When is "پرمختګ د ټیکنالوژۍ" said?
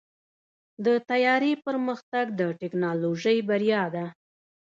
1.65-3.37